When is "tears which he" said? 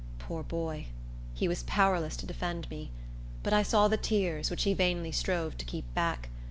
3.97-4.73